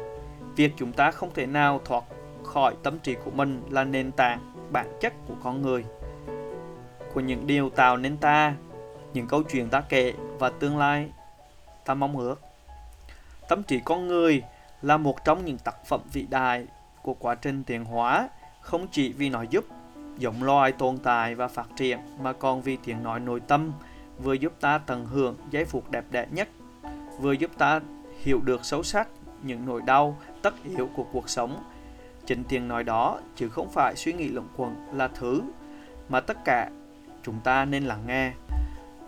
Việc 0.57 0.73
chúng 0.77 0.93
ta 0.93 1.11
không 1.11 1.31
thể 1.35 1.47
nào 1.47 1.81
thoát 1.85 2.05
khỏi 2.45 2.75
tâm 2.83 2.99
trí 2.99 3.15
của 3.25 3.31
mình 3.31 3.63
là 3.71 3.85
nền 3.85 4.13
tảng 4.13 4.55
bản 4.73 4.87
chất 5.01 5.13
của 5.29 5.35
con 5.43 5.63
người 5.63 5.85
của 7.15 7.21
những 7.21 7.47
điều 7.47 7.71
tạo 7.71 7.97
nên 7.97 8.17
ta 8.17 8.55
những 9.15 9.27
câu 9.27 9.43
chuyện 9.43 9.69
ta 9.69 9.81
kể 9.81 10.15
và 10.39 10.51
tương 10.51 10.79
lai 10.79 11.11
ta 11.89 11.95
mong 11.95 12.17
ước 12.17 12.41
tâm 13.49 13.63
trí 13.63 13.81
con 13.85 14.09
người 14.09 14.43
là 14.83 14.97
một 14.97 15.25
trong 15.25 15.45
những 15.45 15.59
tác 15.59 15.87
phẩm 15.87 16.01
vĩ 16.13 16.27
đại 16.31 16.67
của 17.03 17.15
quá 17.15 17.35
trình 17.35 17.65
tiến 17.65 17.85
hóa, 17.85 18.29
không 18.61 18.87
chỉ 18.91 19.13
vì 19.13 19.31
nó 19.31 19.43
giúp 19.43 19.65
giống 20.19 20.43
loài 20.43 20.73
tồn 20.73 20.99
tại 20.99 21.35
và 21.35 21.49
phát 21.49 21.67
triển, 21.77 21.99
mà 22.23 22.33
còn 22.33 22.63
vì 22.63 22.77
tiếng 22.85 23.03
nói 23.03 23.21
nội 23.21 23.41
tâm 23.41 23.73
vừa 24.19 24.33
giúp 24.33 24.53
ta 24.61 24.79
tận 24.79 25.07
hưởng 25.07 25.37
giây 25.51 25.65
phút 25.65 25.91
đẹp 25.91 26.05
đẽ 26.11 26.27
nhất, 26.31 26.49
vừa 27.19 27.33
giúp 27.33 27.51
ta 27.59 27.81
hiểu 28.19 28.41
được 28.41 28.65
sâu 28.65 28.83
sắc 28.83 29.09
những 29.43 29.67
nỗi 29.67 29.83
đau, 29.83 30.17
tất 30.43 30.55
yếu 30.65 30.89
của 30.97 31.05
cuộc 31.13 31.29
sống 31.29 31.65
chính 32.27 32.45
tiếng 32.45 32.69
nói 32.69 32.85
đó 32.85 33.19
chứ 33.37 33.49
không 33.49 33.71
phải 33.71 33.97
suy 33.97 34.13
nghĩ 34.13 34.29
luận 34.29 34.49
quẩn 34.57 34.77
là 34.93 35.09
thứ 35.09 35.43
mà 36.09 36.21
tất 36.21 36.45
cả 36.45 36.71
chúng 37.23 37.41
ta 37.45 37.65
nên 37.65 37.85
lắng 37.85 38.03
nghe. 38.07 38.33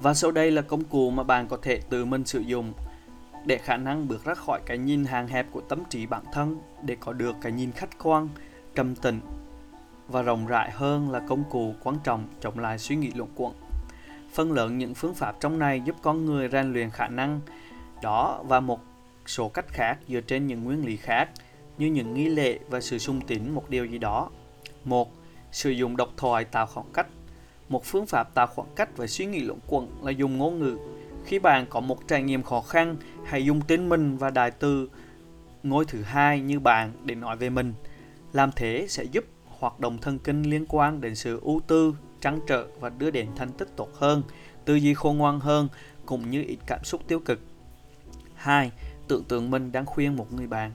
Và 0.02 0.14
sau 0.14 0.30
đây 0.30 0.50
là 0.50 0.62
công 0.62 0.84
cụ 0.84 1.10
mà 1.10 1.22
bạn 1.22 1.48
có 1.48 1.56
thể 1.62 1.80
tự 1.88 2.04
mình 2.04 2.24
sử 2.24 2.40
dụng 2.40 2.72
để 3.44 3.58
khả 3.58 3.76
năng 3.76 4.08
bước 4.08 4.24
ra 4.24 4.34
khỏi 4.34 4.60
cái 4.66 4.78
nhìn 4.78 5.04
hàng 5.04 5.28
hẹp 5.28 5.46
của 5.50 5.60
tâm 5.60 5.84
trí 5.90 6.06
bản 6.06 6.22
thân 6.32 6.60
để 6.82 6.96
có 7.00 7.12
được 7.12 7.36
cái 7.42 7.52
nhìn 7.52 7.72
khách 7.72 7.98
quan, 8.02 8.28
trầm 8.74 8.96
tĩnh 8.96 9.20
và 10.08 10.22
rộng 10.22 10.46
rãi 10.46 10.70
hơn 10.70 11.10
là 11.10 11.20
công 11.28 11.44
cụ 11.50 11.74
quan 11.82 11.96
trọng 12.04 12.28
chống 12.40 12.58
lại 12.58 12.78
suy 12.78 12.96
nghĩ 12.96 13.10
luận 13.14 13.28
quẩn. 13.34 13.54
Phần 14.32 14.52
lớn 14.52 14.78
những 14.78 14.94
phương 14.94 15.14
pháp 15.14 15.36
trong 15.40 15.58
này 15.58 15.82
giúp 15.84 15.96
con 16.02 16.24
người 16.24 16.48
rèn 16.48 16.72
luyện 16.72 16.90
khả 16.90 17.08
năng 17.08 17.40
đó 18.02 18.42
và 18.48 18.60
một 18.60 18.80
số 19.26 19.48
cách 19.48 19.68
khác 19.68 19.98
dựa 20.08 20.20
trên 20.20 20.46
những 20.46 20.64
nguyên 20.64 20.86
lý 20.86 20.96
khác 20.96 21.30
như 21.78 21.86
những 21.86 22.14
nghi 22.14 22.28
lệ 22.28 22.58
và 22.68 22.80
sự 22.80 22.98
sung 22.98 23.20
tín 23.26 23.50
một 23.50 23.70
điều 23.70 23.84
gì 23.84 23.98
đó. 23.98 24.30
Một, 24.84 25.12
sử 25.52 25.70
dụng 25.70 25.96
độc 25.96 26.08
thoại 26.16 26.44
tạo 26.44 26.66
khoảng 26.66 26.92
cách 26.92 27.06
một 27.70 27.84
phương 27.84 28.06
pháp 28.06 28.34
tạo 28.34 28.46
khoảng 28.46 28.68
cách 28.76 28.96
về 28.96 29.06
suy 29.06 29.26
nghĩ 29.26 29.40
luận 29.40 29.58
quẩn 29.66 29.88
là 30.02 30.10
dùng 30.10 30.38
ngôn 30.38 30.58
ngữ. 30.58 30.78
Khi 31.24 31.38
bạn 31.38 31.66
có 31.70 31.80
một 31.80 32.08
trải 32.08 32.22
nghiệm 32.22 32.42
khó 32.42 32.60
khăn, 32.60 32.96
hãy 33.24 33.44
dùng 33.44 33.60
tên 33.68 33.88
mình 33.88 34.16
và 34.16 34.30
đại 34.30 34.50
từ 34.50 34.90
ngôi 35.62 35.84
thứ 35.84 36.02
hai 36.02 36.40
như 36.40 36.60
bạn 36.60 36.92
để 37.04 37.14
nói 37.14 37.36
về 37.36 37.50
mình. 37.50 37.74
Làm 38.32 38.50
thế 38.56 38.86
sẽ 38.88 39.04
giúp 39.04 39.24
hoạt 39.44 39.80
động 39.80 39.98
thần 39.98 40.18
kinh 40.18 40.42
liên 40.42 40.64
quan 40.68 41.00
đến 41.00 41.14
sự 41.14 41.40
ưu 41.42 41.60
tư, 41.66 41.94
trăn 42.20 42.40
trở 42.46 42.66
và 42.80 42.88
đưa 42.88 43.10
đến 43.10 43.28
thành 43.36 43.52
tích 43.52 43.68
tốt 43.76 43.88
hơn, 43.94 44.22
tư 44.64 44.74
duy 44.74 44.94
khôn 44.94 45.18
ngoan 45.18 45.40
hơn, 45.40 45.68
cũng 46.06 46.30
như 46.30 46.44
ít 46.48 46.58
cảm 46.66 46.84
xúc 46.84 47.00
tiêu 47.08 47.20
cực. 47.20 47.40
2. 48.34 48.70
Tưởng 49.08 49.24
tượng 49.24 49.50
mình 49.50 49.72
đang 49.72 49.86
khuyên 49.86 50.16
một 50.16 50.32
người 50.32 50.46
bạn. 50.46 50.72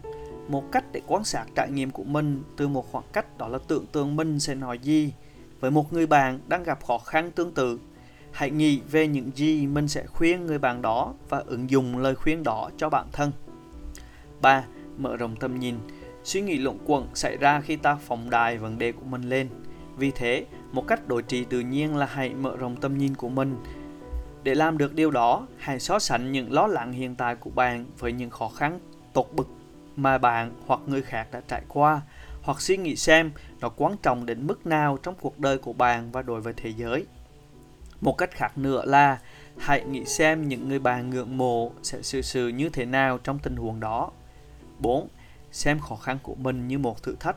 Một 0.48 0.64
cách 0.72 0.86
để 0.92 1.02
quan 1.08 1.24
sát 1.24 1.46
trải 1.56 1.72
nghiệm 1.72 1.92
của 1.92 2.04
mình 2.04 2.44
từ 2.58 2.68
một 2.68 2.92
khoảng 2.92 3.06
cách 3.14 3.38
đó 3.38 3.48
là 3.48 3.60
tưởng 3.68 3.86
tượng 3.86 4.16
mình 4.16 4.40
sẽ 4.40 4.56
nói 4.56 4.80
gì, 4.80 5.14
với 5.60 5.72
một 5.72 5.94
người 5.94 6.08
bạn 6.08 6.40
đang 6.48 6.64
gặp 6.64 6.86
khó 6.86 6.98
khăn 6.98 7.32
tương 7.32 7.54
tự. 7.54 7.80
Hãy 8.32 8.52
nghĩ 8.52 8.82
về 8.92 9.08
những 9.08 9.32
gì 9.36 9.68
mình 9.68 9.88
sẽ 9.88 10.06
khuyên 10.06 10.46
người 10.46 10.58
bạn 10.58 10.82
đó 10.82 11.14
và 11.30 11.44
ứng 11.46 11.70
dụng 11.70 11.98
lời 11.98 12.16
khuyên 12.16 12.44
đó 12.44 12.70
cho 12.78 12.90
bản 12.90 13.08
thân. 13.12 13.32
3. 14.42 14.64
Mở 14.98 15.18
rộng 15.18 15.36
tầm 15.36 15.60
nhìn. 15.60 15.76
Suy 16.24 16.42
nghĩ 16.42 16.58
luận 16.58 16.78
quẩn 16.86 17.08
xảy 17.14 17.38
ra 17.38 17.62
khi 17.62 17.76
ta 17.76 17.96
phóng 17.96 18.30
đại 18.30 18.58
vấn 18.58 18.78
đề 18.80 18.92
của 18.92 19.06
mình 19.06 19.22
lên. 19.22 19.50
Vì 19.98 20.12
thế, 20.12 20.46
một 20.72 20.88
cách 20.88 21.08
đối 21.08 21.22
trị 21.22 21.46
tự 21.50 21.60
nhiên 21.60 21.96
là 21.96 22.06
hãy 22.06 22.34
mở 22.34 22.58
rộng 22.58 22.76
tầm 22.76 22.98
nhìn 22.98 23.16
của 23.16 23.30
mình. 23.30 23.58
Để 24.44 24.56
làm 24.56 24.78
được 24.78 24.96
điều 24.96 25.12
đó, 25.12 25.48
hãy 25.58 25.80
so 25.80 26.00
sánh 26.00 26.32
những 26.32 26.52
lo 26.52 26.68
lắng 26.68 26.94
hiện 26.94 27.16
tại 27.16 27.36
của 27.36 27.50
bạn 27.50 27.86
với 28.00 28.12
những 28.12 28.30
khó 28.30 28.48
khăn 28.48 28.80
tột 29.14 29.28
bực 29.34 29.48
mà 29.96 30.18
bạn 30.18 30.52
hoặc 30.68 30.80
người 30.88 31.02
khác 31.02 31.28
đã 31.32 31.42
trải 31.48 31.62
qua 31.68 32.02
hoặc 32.46 32.62
suy 32.62 32.78
nghĩ 32.78 32.96
xem 32.96 33.32
nó 33.60 33.70
quan 33.70 33.96
trọng 34.04 34.26
đến 34.26 34.48
mức 34.48 34.66
nào 34.66 34.98
trong 35.04 35.16
cuộc 35.22 35.40
đời 35.40 35.58
của 35.58 35.74
bạn 35.74 36.12
và 36.12 36.22
đối 36.22 36.42
với 36.42 36.54
thế 36.58 36.70
giới. 36.78 37.06
Một 38.02 38.18
cách 38.18 38.32
khác 38.32 38.58
nữa 38.58 38.82
là 38.86 39.20
hãy 39.58 39.84
nghĩ 39.84 40.06
xem 40.06 40.48
những 40.48 40.70
người 40.70 40.80
bạn 40.80 41.10
ngưỡng 41.10 41.38
mộ 41.38 41.72
sẽ 41.84 42.02
xử 42.02 42.22
sự 42.22 42.48
như 42.48 42.70
thế 42.70 42.86
nào 42.86 43.18
trong 43.18 43.40
tình 43.40 43.56
huống 43.56 43.80
đó. 43.80 44.12
4. 44.80 45.08
Xem 45.52 45.80
khó 45.80 45.96
khăn 45.96 46.18
của 46.24 46.36
mình 46.36 46.68
như 46.68 46.78
một 46.78 47.04
thử 47.04 47.16
thách. 47.20 47.36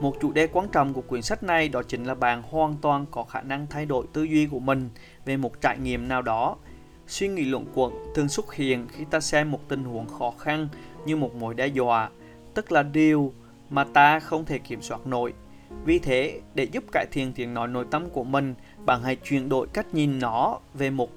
Một 0.00 0.16
chủ 0.20 0.32
đề 0.32 0.46
quan 0.46 0.68
trọng 0.72 0.94
của 0.94 1.00
quyển 1.00 1.22
sách 1.22 1.42
này 1.42 1.68
đó 1.68 1.82
chính 1.82 2.04
là 2.04 2.14
bạn 2.14 2.42
hoàn 2.42 2.76
toàn 2.82 3.06
có 3.10 3.24
khả 3.24 3.40
năng 3.40 3.66
thay 3.66 3.86
đổi 3.86 4.06
tư 4.12 4.22
duy 4.22 4.46
của 4.46 4.60
mình 4.60 4.90
về 5.24 5.36
một 5.36 5.60
trải 5.60 5.78
nghiệm 5.78 6.08
nào 6.08 6.22
đó. 6.22 6.56
Suy 7.06 7.28
nghĩ 7.28 7.44
luận 7.44 7.66
quẩn 7.74 7.92
thường 8.14 8.28
xuất 8.28 8.54
hiện 8.54 8.86
khi 8.88 9.04
ta 9.10 9.20
xem 9.20 9.50
một 9.50 9.68
tình 9.68 9.84
huống 9.84 10.06
khó 10.06 10.32
khăn 10.38 10.68
như 11.06 11.16
một 11.16 11.34
mối 11.34 11.54
đe 11.54 11.66
dọa, 11.66 12.10
tức 12.54 12.72
là 12.72 12.82
điều 12.82 13.32
mà 13.70 13.84
ta 13.84 14.20
không 14.20 14.44
thể 14.44 14.58
kiểm 14.58 14.82
soát 14.82 15.06
nổi. 15.06 15.32
Vì 15.84 15.98
thế, 15.98 16.40
để 16.54 16.64
giúp 16.64 16.84
cải 16.92 17.06
thiện 17.12 17.32
tiếng 17.32 17.54
nói 17.54 17.68
nội 17.68 17.86
tâm 17.90 18.10
của 18.10 18.24
mình, 18.24 18.54
bạn 18.86 19.02
hãy 19.02 19.16
chuyển 19.16 19.48
đổi 19.48 19.66
cách 19.72 19.94
nhìn 19.94 20.18
nó 20.18 20.58
về 20.74 20.90
một 20.90 21.10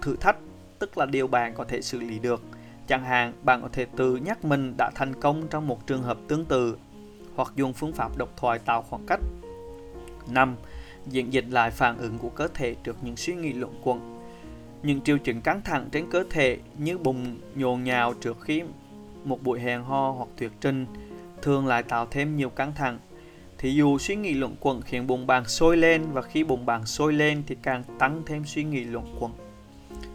thử 0.00 0.16
thách, 0.16 0.36
tức 0.78 0.98
là 0.98 1.06
điều 1.06 1.26
bạn 1.26 1.54
có 1.54 1.64
thể 1.64 1.82
xử 1.82 2.00
lý 2.00 2.18
được. 2.18 2.42
Chẳng 2.86 3.04
hạn, 3.04 3.32
bạn 3.42 3.62
có 3.62 3.68
thể 3.72 3.86
tự 3.96 4.16
nhắc 4.16 4.44
mình 4.44 4.74
đã 4.78 4.90
thành 4.94 5.20
công 5.20 5.48
trong 5.48 5.66
một 5.66 5.86
trường 5.86 6.02
hợp 6.02 6.18
tương 6.28 6.44
tự 6.44 6.76
hoặc 7.34 7.52
dùng 7.56 7.72
phương 7.72 7.92
pháp 7.92 8.16
độc 8.16 8.28
thoại 8.36 8.58
tạo 8.58 8.82
khoảng 8.82 9.06
cách. 9.06 9.20
5. 10.28 10.56
Diễn 11.06 11.32
dịch 11.32 11.44
lại 11.48 11.70
phản 11.70 11.98
ứng 11.98 12.18
của 12.18 12.28
cơ 12.28 12.48
thể 12.54 12.74
trước 12.74 12.96
những 13.02 13.16
suy 13.16 13.34
nghĩ 13.34 13.52
luận 13.52 13.80
quẩn. 13.82 14.20
Những 14.82 15.00
triệu 15.00 15.18
chứng 15.18 15.40
căng 15.40 15.60
thẳng 15.62 15.88
trên 15.92 16.10
cơ 16.10 16.24
thể 16.30 16.58
như 16.78 16.98
bùng 16.98 17.36
nhồn 17.54 17.84
nhào 17.84 18.14
trước 18.14 18.40
khi 18.40 18.62
một 19.24 19.42
buổi 19.42 19.60
hẹn 19.60 19.82
ho 19.82 20.10
hoặc 20.10 20.28
thuyết 20.36 20.52
trình 20.60 20.86
thường 21.44 21.66
lại 21.66 21.82
tạo 21.82 22.06
thêm 22.10 22.36
nhiều 22.36 22.50
căng 22.50 22.72
thẳng. 22.74 22.98
Thì 23.58 23.74
dù 23.74 23.98
suy 23.98 24.16
nghĩ 24.16 24.34
luận 24.34 24.56
quẩn 24.60 24.82
khiến 24.82 25.06
bụng 25.06 25.26
bạn 25.26 25.44
sôi 25.48 25.76
lên 25.76 26.02
và 26.12 26.22
khi 26.22 26.44
bụng 26.44 26.66
bạn 26.66 26.86
sôi 26.86 27.12
lên 27.12 27.42
thì 27.46 27.56
càng 27.62 27.82
tăng 27.98 28.22
thêm 28.26 28.44
suy 28.44 28.64
nghĩ 28.64 28.84
luận 28.84 29.16
quẩn. 29.20 29.32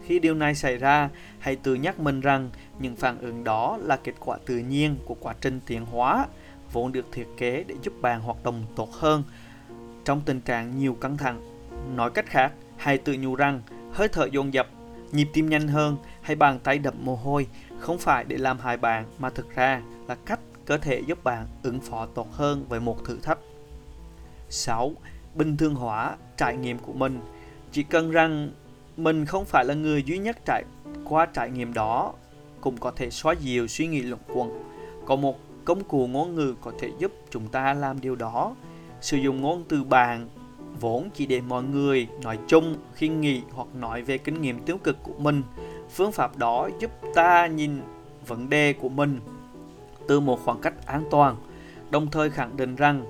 Khi 0.04 0.20
điều 0.20 0.34
này 0.36 0.56
xảy 0.56 0.78
ra, 0.78 1.10
hãy 1.40 1.56
tự 1.56 1.76
nhắc 1.76 2.00
mình 2.00 2.22
rằng 2.22 2.50
những 2.80 2.96
phản 2.96 3.20
ứng 3.20 3.44
đó 3.44 3.78
là 3.82 3.98
kết 4.04 4.14
quả 4.20 4.38
tự 4.46 4.58
nhiên 4.58 4.96
của 5.06 5.16
quá 5.20 5.36
trình 5.42 5.60
tiến 5.66 5.86
hóa 5.86 6.28
vốn 6.72 6.92
được 6.92 7.06
thiết 7.12 7.26
kế 7.38 7.64
để 7.68 7.76
giúp 7.84 7.94
bạn 8.02 8.22
hoạt 8.22 8.44
động 8.44 8.64
tốt 8.76 8.92
hơn 8.92 9.24
trong 10.06 10.22
tình 10.26 10.42
trạng 10.42 10.80
nhiều 10.80 10.94
căng 10.94 11.18
thẳng. 11.18 11.42
Nói 11.96 12.12
cách 12.12 12.26
khác, 12.26 12.52
hãy 12.78 12.98
tự 12.98 13.14
nhủ 13.20 13.36
rằng 13.36 13.62
hơi 13.92 14.08
thở 14.08 14.26
dồn 14.32 14.54
dập, 14.54 14.68
nhịp 15.12 15.28
tim 15.34 15.50
nhanh 15.50 15.68
hơn 15.68 15.98
hay 16.22 16.36
bàn 16.36 16.60
tay 16.60 16.80
đập 16.80 16.94
mồ 17.00 17.16
hôi 17.16 17.48
không 17.80 17.98
phải 17.98 18.24
để 18.24 18.38
làm 18.38 18.60
hại 18.60 18.78
bạn 18.78 19.06
mà 19.20 19.30
thực 19.30 19.56
ra 19.56 19.82
là 20.08 20.16
cách 20.26 20.40
có 20.70 20.78
thể 20.78 21.00
giúp 21.00 21.24
bạn 21.24 21.48
ứng 21.64 21.80
phó 21.80 22.06
tốt 22.06 22.28
hơn 22.32 22.66
với 22.70 22.80
một 22.80 23.06
thử 23.06 23.18
thách. 23.24 23.40
6. 24.50 24.92
Bình 25.36 25.58
thường 25.58 25.76
hóa 25.76 26.18
trải 26.38 26.58
nghiệm 26.58 26.80
của 26.80 26.94
mình. 26.94 27.20
Chỉ 27.72 27.84
cần 27.84 28.12
rằng 28.12 28.52
mình 28.98 29.26
không 29.26 29.46
phải 29.46 29.66
là 29.66 29.74
người 29.74 30.04
duy 30.04 30.18
nhất 30.18 30.38
trải 30.46 30.64
qua 31.06 31.26
trải 31.26 31.50
nghiệm 31.50 31.74
đó, 31.74 32.14
cũng 32.62 32.78
có 32.78 32.92
thể 32.92 33.10
xóa 33.10 33.34
dịu 33.34 33.68
suy 33.68 33.88
nghĩ 33.88 34.02
luẩn 34.02 34.22
quẩn. 34.28 34.64
Có 35.06 35.16
một 35.16 35.40
công 35.66 35.84
cụ 35.84 36.08
ngôn 36.08 36.36
ngữ 36.36 36.56
có 36.62 36.72
thể 36.80 36.92
giúp 37.00 37.12
chúng 37.30 37.48
ta 37.48 37.74
làm 37.74 38.02
điều 38.02 38.16
đó. 38.16 38.56
Sử 39.02 39.18
dụng 39.18 39.42
ngôn 39.42 39.64
từ 39.70 39.84
bạn 39.84 40.30
vốn 40.80 41.10
chỉ 41.16 41.26
để 41.26 41.42
mọi 41.42 41.64
người 41.64 42.08
nói 42.24 42.40
chung 42.48 42.76
khi 42.94 43.08
nghĩ 43.08 43.42
hoặc 43.52 43.68
nói 43.76 44.02
về 44.02 44.18
kinh 44.18 44.42
nghiệm 44.42 44.60
tiêu 44.60 44.78
cực 44.78 44.98
của 45.04 45.14
mình. 45.18 45.44
Phương 45.90 46.12
pháp 46.12 46.38
đó 46.38 46.70
giúp 46.80 46.92
ta 47.16 47.48
nhìn 47.48 47.82
vấn 48.28 48.50
đề 48.50 48.74
của 48.74 48.90
mình 48.90 49.20
từ 50.10 50.20
một 50.20 50.46
khoảng 50.46 50.62
cách 50.62 50.74
an 50.86 51.04
toàn, 51.12 51.36
đồng 51.90 52.12
thời 52.12 52.30
khẳng 52.30 52.58
định 52.58 52.76
rằng 52.76 53.06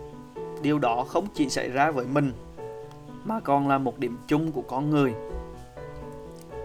điều 0.62 0.80
đó 0.80 1.06
không 1.08 1.28
chỉ 1.34 1.50
xảy 1.50 1.70
ra 1.70 1.92
với 1.92 2.06
mình 2.06 2.34
mà 3.24 3.40
còn 3.40 3.68
là 3.68 3.78
một 3.78 4.00
điểm 4.00 4.18
chung 4.28 4.52
của 4.52 4.62
con 4.62 4.90
người. 4.90 5.14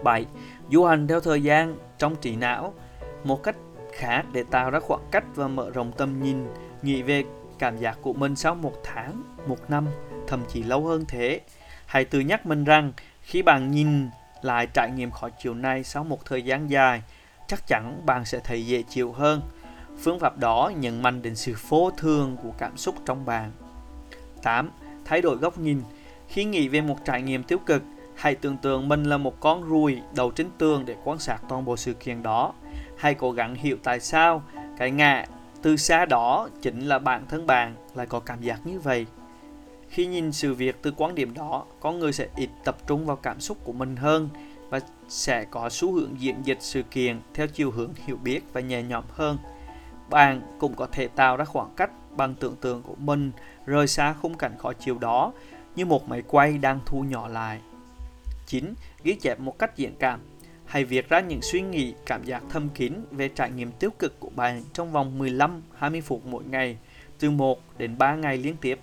7. 0.03 0.25
Du 0.71 0.85
hành 0.85 1.07
theo 1.07 1.19
thời 1.19 1.43
gian 1.43 1.77
trong 1.97 2.15
trí 2.15 2.35
não 2.35 2.73
một 3.23 3.43
cách 3.43 3.55
khác 3.93 4.23
để 4.31 4.43
tạo 4.43 4.69
ra 4.69 4.79
khoảng 4.79 5.07
cách 5.11 5.23
và 5.35 5.47
mở 5.47 5.69
rộng 5.69 5.91
tầm 5.97 6.23
nhìn 6.23 6.47
nghĩ 6.81 7.01
về 7.01 7.23
cảm 7.59 7.77
giác 7.77 7.97
của 8.01 8.13
mình 8.13 8.35
sau 8.35 8.55
một 8.55 8.73
tháng, 8.83 9.23
một 9.47 9.69
năm, 9.69 9.87
thậm 10.27 10.43
chí 10.49 10.63
lâu 10.63 10.85
hơn 10.85 11.05
thế. 11.07 11.41
Hãy 11.85 12.05
tự 12.05 12.19
nhắc 12.19 12.45
mình 12.45 12.63
rằng 12.63 12.93
khi 13.21 13.41
bạn 13.41 13.71
nhìn 13.71 14.09
lại 14.41 14.67
trải 14.73 14.91
nghiệm 14.91 15.11
khó 15.11 15.29
chịu 15.29 15.53
này 15.53 15.83
sau 15.83 16.03
một 16.03 16.25
thời 16.25 16.41
gian 16.41 16.69
dài, 16.69 17.01
chắc 17.47 17.67
chắn 17.67 18.01
bạn 18.05 18.25
sẽ 18.25 18.39
thấy 18.39 18.65
dễ 18.65 18.83
chịu 18.89 19.11
hơn. 19.11 19.41
Phương 19.97 20.19
pháp 20.19 20.37
đó 20.37 20.71
nhận 20.79 21.01
mạnh 21.01 21.21
đến 21.21 21.35
sự 21.35 21.55
vô 21.69 21.91
thường 21.97 22.37
của 22.43 22.51
cảm 22.57 22.77
xúc 22.77 22.95
trong 23.05 23.25
bạn. 23.25 23.51
8. 24.43 24.69
Thay 25.05 25.21
đổi 25.21 25.35
góc 25.35 25.57
nhìn. 25.57 25.81
Khi 26.27 26.43
nghĩ 26.43 26.67
về 26.67 26.81
một 26.81 26.97
trải 27.05 27.21
nghiệm 27.21 27.43
tiêu 27.43 27.57
cực, 27.65 27.83
hãy 28.15 28.35
tưởng 28.35 28.57
tượng 28.57 28.89
mình 28.89 29.03
là 29.03 29.17
một 29.17 29.39
con 29.39 29.63
ruồi 29.63 30.01
đầu 30.15 30.31
trên 30.31 30.47
tường 30.57 30.85
để 30.85 30.95
quan 31.03 31.19
sát 31.19 31.37
toàn 31.49 31.65
bộ 31.65 31.77
sự 31.77 31.93
kiện 31.93 32.23
đó. 32.23 32.53
Hãy 32.97 33.13
cố 33.13 33.31
gắng 33.31 33.55
hiểu 33.55 33.77
tại 33.83 33.99
sao 33.99 34.43
cái 34.77 34.91
ngã 34.91 35.25
từ 35.61 35.77
xa 35.77 36.05
đó 36.05 36.49
chính 36.61 36.79
là 36.79 36.99
bản 36.99 37.25
thân 37.29 37.47
bạn 37.47 37.75
lại 37.95 38.05
có 38.05 38.19
cảm 38.19 38.41
giác 38.41 38.59
như 38.65 38.79
vậy. 38.79 39.05
Khi 39.89 40.05
nhìn 40.05 40.31
sự 40.31 40.53
việc 40.53 40.75
từ 40.81 40.93
quan 40.97 41.15
điểm 41.15 41.33
đó, 41.33 41.65
con 41.79 41.99
người 41.99 42.13
sẽ 42.13 42.27
ít 42.35 42.49
tập 42.63 42.77
trung 42.87 43.05
vào 43.05 43.15
cảm 43.15 43.39
xúc 43.39 43.57
của 43.63 43.73
mình 43.73 43.95
hơn 43.95 44.29
và 44.69 44.79
sẽ 45.09 45.45
có 45.51 45.69
xu 45.69 45.93
hướng 45.93 46.21
diễn 46.21 46.35
dịch 46.43 46.57
sự 46.61 46.83
kiện 46.83 47.19
theo 47.33 47.47
chiều 47.47 47.71
hướng 47.71 47.93
hiểu 48.05 48.17
biết 48.17 48.41
và 48.53 48.61
nhẹ 48.61 48.83
nhõm 48.83 49.03
hơn. 49.09 49.37
Bạn 50.09 50.41
cũng 50.59 50.73
có 50.75 50.87
thể 50.91 51.07
tạo 51.07 51.37
ra 51.37 51.45
khoảng 51.45 51.73
cách 51.75 51.91
bằng 52.17 52.35
tưởng 52.35 52.55
tượng 52.55 52.81
của 52.83 52.95
mình 52.95 53.31
rời 53.65 53.87
xa 53.87 54.13
khung 54.13 54.37
cảnh 54.37 54.55
khó 54.57 54.73
chịu 54.73 54.97
đó 54.97 55.33
như 55.75 55.85
một 55.85 56.09
máy 56.09 56.21
quay 56.27 56.57
đang 56.57 56.79
thu 56.85 57.01
nhỏ 57.01 57.27
lại. 57.27 57.59
9. 58.45 58.73
Ghi 59.03 59.15
chép 59.15 59.39
một 59.39 59.59
cách 59.59 59.77
diễn 59.77 59.95
cảm 59.99 60.19
Hãy 60.65 60.85
viết 60.85 61.09
ra 61.09 61.19
những 61.19 61.41
suy 61.41 61.61
nghĩ, 61.61 61.93
cảm 62.05 62.23
giác 62.23 62.43
thâm 62.49 62.69
kín 62.69 62.93
về 63.11 63.27
trải 63.27 63.51
nghiệm 63.51 63.71
tiêu 63.71 63.89
cực 63.99 64.19
của 64.19 64.29
bạn 64.35 64.63
trong 64.73 64.91
vòng 64.91 65.19
15-20 65.79 66.01
phút 66.01 66.25
mỗi 66.25 66.43
ngày, 66.43 66.77
từ 67.19 67.31
1 67.31 67.59
đến 67.77 67.97
3 67.97 68.15
ngày 68.15 68.37
liên 68.37 68.55
tiếp. 68.61 68.79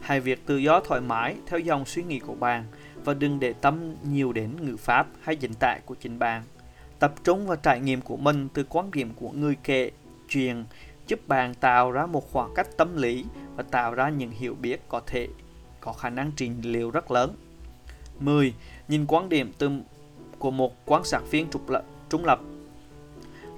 Hãy 0.00 0.20
viết 0.20 0.46
tự 0.46 0.56
do 0.56 0.80
thoải 0.80 1.00
mái 1.00 1.36
theo 1.46 1.60
dòng 1.60 1.84
suy 1.84 2.02
nghĩ 2.02 2.18
của 2.18 2.34
bạn 2.34 2.64
và 3.04 3.14
đừng 3.14 3.40
để 3.40 3.52
tâm 3.52 3.94
nhiều 4.02 4.32
đến 4.32 4.50
ngữ 4.60 4.76
pháp 4.76 5.06
hay 5.20 5.36
diễn 5.36 5.54
tả 5.54 5.78
của 5.86 5.94
chính 5.94 6.18
bạn. 6.18 6.42
Tập 6.98 7.14
trung 7.24 7.46
vào 7.46 7.56
trải 7.56 7.80
nghiệm 7.80 8.00
của 8.00 8.16
mình 8.16 8.48
từ 8.54 8.64
quan 8.68 8.90
điểm 8.90 9.10
của 9.16 9.30
người 9.30 9.56
kể 9.64 9.90
truyền 10.28 10.64
giúp 11.06 11.28
bạn 11.28 11.54
tạo 11.54 11.92
ra 11.92 12.06
một 12.06 12.32
khoảng 12.32 12.54
cách 12.54 12.68
tâm 12.76 12.96
lý 12.96 13.24
và 13.56 13.62
tạo 13.62 13.94
ra 13.94 14.08
những 14.08 14.30
hiểu 14.30 14.54
biết 14.54 14.80
có 14.88 15.00
thể 15.06 15.28
có 15.80 15.92
khả 15.92 16.10
năng 16.10 16.32
trị 16.32 16.50
liệu 16.62 16.90
rất 16.90 17.10
lớn. 17.10 17.36
10. 18.20 18.54
Nhìn 18.88 19.04
quan 19.08 19.28
điểm 19.28 19.52
từ 19.58 19.70
của 20.38 20.50
một 20.50 20.86
quan 20.86 21.04
sát 21.04 21.22
viên 21.30 21.50
trục 21.50 21.70
lập, 21.70 21.84
trung 22.08 22.24
lập. 22.24 22.40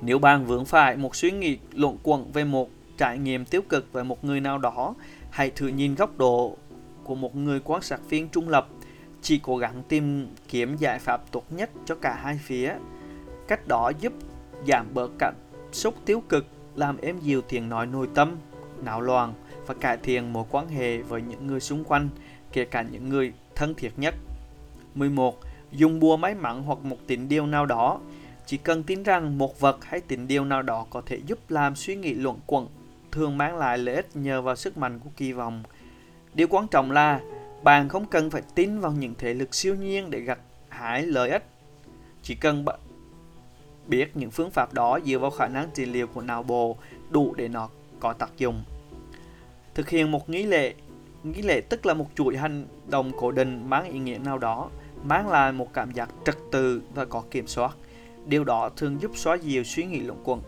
Nếu 0.00 0.18
bạn 0.18 0.46
vướng 0.46 0.64
phải 0.64 0.96
một 0.96 1.16
suy 1.16 1.30
nghĩ 1.30 1.58
luận 1.72 1.98
quẩn 2.02 2.32
về 2.32 2.44
một 2.44 2.70
trải 2.96 3.18
nghiệm 3.18 3.44
tiêu 3.44 3.62
cực 3.68 3.92
về 3.92 4.02
một 4.02 4.25
người 4.25 4.40
nào 4.40 4.58
đó, 4.58 4.94
hãy 5.30 5.50
thử 5.50 5.68
nhìn 5.68 5.94
góc 5.94 6.18
độ 6.18 6.56
của 7.04 7.14
một 7.14 7.37
người 7.37 7.60
quan 7.64 7.82
sát 7.82 8.00
viên 8.08 8.28
trung 8.28 8.48
lập, 8.48 8.68
chỉ 9.22 9.40
cố 9.42 9.56
gắng 9.56 9.82
tìm 9.88 10.28
kiếm 10.48 10.76
giải 10.76 10.98
pháp 10.98 11.32
tốt 11.32 11.44
nhất 11.50 11.70
cho 11.84 11.94
cả 11.94 12.14
hai 12.22 12.40
phía. 12.42 12.75
Cách 13.48 13.68
đó 13.68 13.92
giúp 14.00 14.12
giảm 14.66 14.87
bớt 14.94 15.10
cảm 15.18 15.34
xúc 15.72 15.94
tiêu 16.04 16.22
cực, 16.28 16.46
làm 16.75 16.96
êm 17.00 17.18
dịu 17.18 17.42
tiếng 17.42 17.68
nói 17.68 17.87
nội 17.87 18.08
tâm, 18.14 18.37
não 18.82 19.00
loạn 19.00 19.34
và 19.66 19.75
cải 19.75 19.96
thiện 19.96 20.32
mối 20.32 20.44
quan 20.50 20.68
hệ 20.68 20.98
với 20.98 21.22
những 21.22 21.46
người 21.46 21.60
xung 21.60 21.84
quanh, 21.84 22.08
kể 22.52 22.64
cả 22.64 22.82
những 22.82 23.08
người 23.08 23.32
thân 23.54 23.75
thiết 23.75 23.90
nhất. 23.96 24.14
11 24.94 25.40
dùng 25.72 26.00
bùa 26.00 26.16
máy 26.16 26.34
mắn 26.34 26.62
hoặc 26.62 26.78
một 26.82 26.96
tín 27.06 27.28
điều 27.28 27.46
nào 27.46 27.66
đó. 27.66 28.00
Chỉ 28.46 28.56
cần 28.56 28.82
tin 28.82 29.02
rằng 29.02 29.38
một 29.38 29.60
vật 29.60 29.84
hay 29.84 30.00
tín 30.00 30.26
điều 30.28 30.44
nào 30.44 30.62
đó 30.62 30.87
có 30.90 31.02
thể 31.06 31.20
giúp 31.26 31.38
làm 31.48 31.76
suy 31.76 31.96
nghĩ 31.96 32.14
luận 32.14 32.38
quẩn, 32.46 32.68
thường 33.12 33.38
mang 33.38 33.56
lại 33.56 33.78
lợi 33.78 33.94
ích 33.94 34.16
nhờ 34.16 34.42
vào 34.42 34.56
sức 34.56 34.78
mạnh 34.78 34.98
của 35.04 35.10
kỳ 35.16 35.32
vọng. 35.32 35.62
Điều 36.34 36.48
quan 36.48 36.68
trọng 36.68 36.90
là 36.90 37.20
bạn 37.62 37.88
không 37.88 38.06
cần 38.06 38.30
phải 38.30 38.42
tin 38.54 38.80
vào 38.80 38.92
những 38.92 39.14
thể 39.18 39.34
lực 39.34 39.54
siêu 39.54 39.75
nhiên 39.75 40.10
để 40.10 40.20
gặt 40.20 40.38
hái 40.68 41.02
lợi 41.02 41.30
ích. 41.30 41.44
Chỉ 42.22 42.34
cần 42.34 42.64
bạn 42.64 42.78
biết 43.88 44.16
những 44.16 44.30
phương 44.30 44.50
pháp 44.50 44.75
đó 44.75 44.99
dựa 45.04 45.18
vào 45.18 45.30
khả 45.30 45.49
năng 45.49 45.68
trị 45.75 45.87
liệu 45.87 46.07
của 46.07 46.21
não 46.21 46.42
bộ 46.42 46.76
đủ 47.11 47.35
để 47.35 47.49
nó 47.49 47.68
có 48.00 48.12
tác 48.12 48.38
dụng. 48.38 48.62
Thực 49.75 49.88
hiện 49.88 50.11
một 50.11 50.30
nghi 50.30 50.42
lễ 50.42 50.75
Nghi 51.23 51.42
lễ 51.42 51.61
tức 51.61 51.87
là 51.87 51.95
một 51.95 52.07
chuỗi 52.14 52.37
hành 52.37 52.66
động 52.90 53.12
cố 53.16 53.33
định 53.33 53.71
mang 53.71 53.92
ý 53.92 53.99
nghĩa 53.99 54.18
nào 54.18 54.38
đó 54.38 54.71
mang 55.04 55.28
lại 55.28 55.52
một 55.52 55.75
cảm 55.75 55.90
giác 55.90 56.09
trật 56.25 56.37
tự 56.52 56.83
và 56.95 57.04
có 57.04 57.23
kiểm 57.30 57.47
soát. 57.47 57.76
Điều 58.26 58.45
đó 58.45 58.71
thường 58.76 59.00
giúp 59.00 59.11
xóa 59.14 59.35
dịu 59.35 59.64
suy 59.64 59.85
nghĩ 59.85 60.00
luẩn 60.00 60.18
quẩn. 60.25 60.40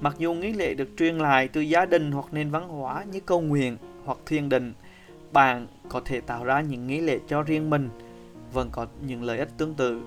Mặc 0.00 0.14
dù 0.18 0.34
nghi 0.34 0.52
lễ 0.52 0.74
được 0.74 0.88
truyền 0.98 1.18
lại 1.18 1.48
từ 1.48 1.60
gia 1.60 1.86
đình 1.86 2.12
hoặc 2.12 2.26
nền 2.32 2.50
văn 2.50 2.68
hóa 2.68 3.04
như 3.12 3.20
câu 3.20 3.40
nguyện 3.40 3.76
hoặc 4.04 4.18
thiền 4.26 4.48
định, 4.48 4.72
bạn 5.32 5.66
có 5.88 6.00
thể 6.04 6.20
tạo 6.20 6.44
ra 6.44 6.60
những 6.60 6.86
nghi 6.86 7.00
lễ 7.00 7.18
cho 7.28 7.42
riêng 7.42 7.70
mình, 7.70 7.88
vẫn 8.52 8.68
có 8.72 8.86
những 9.06 9.22
lợi 9.22 9.38
ích 9.38 9.48
tương 9.58 9.74
tự. 9.74 10.00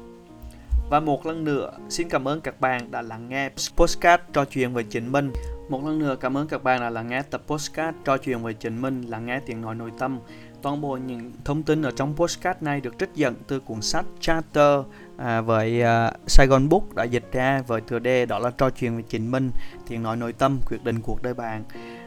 Và 0.90 1.00
một 1.00 1.26
lần 1.26 1.44
nữa, 1.44 1.72
xin 1.90 2.10
cảm 2.10 2.28
ơn 2.28 2.42
các 2.42 2.62
bạn 2.62 2.92
đã 2.92 3.02
lắng 3.02 3.30
nghe 3.30 3.50
postcard 3.76 4.24
trò 4.34 4.46
chuyện 4.46 4.74
với 4.74 4.84
chính 4.84 5.12
mình. 5.12 5.32
Một 5.70 5.86
lần 5.86 6.00
nữa 6.00 6.16
cảm 6.20 6.38
ơn 6.38 6.48
các 6.48 6.64
bạn 6.64 6.80
đã 6.80 6.90
lắng 6.90 7.08
nghe 7.08 7.22
tập 7.22 7.42
postcard 7.48 7.98
trò 8.06 8.18
chuyện 8.18 8.44
với 8.44 8.54
chính 8.54 8.82
mình, 8.82 9.02
lắng 9.02 9.26
nghe 9.26 9.40
tiếng 9.40 9.62
nói 9.62 9.76
nội 9.76 9.92
tâm. 10.00 10.20
Toàn 10.62 10.82
bộ 10.82 10.98
những 10.98 11.32
thông 11.46 11.64
tin 11.64 11.82
ở 11.82 11.92
trong 11.92 12.16
postcard 12.16 12.62
này 12.62 12.82
được 12.82 13.00
trích 13.00 13.10
dẫn 13.16 13.36
từ 13.48 13.60
cuốn 13.60 13.82
sách 13.82 14.06
Charter 14.20 14.80
à, 15.18 15.42
với 15.42 15.82
à, 15.82 16.12
Saigon 16.28 16.70
Book 16.70 16.96
đã 16.96 17.04
dịch 17.04 17.32
ra 17.32 17.62
với 17.68 17.82
tựa 17.82 18.00
đề 18.00 18.26
đó 18.26 18.40
là 18.40 18.52
trò 18.58 18.70
chuyện 18.70 18.94
với 18.94 19.04
chính 19.04 19.32
mình, 19.32 19.52
tiếng 19.88 20.04
nói 20.04 20.18
nội 20.18 20.34
tâm 20.34 20.60
quyết 20.70 20.84
định 20.84 21.02
cuộc 21.02 21.24
đời 21.24 21.34
bạn. 21.34 21.64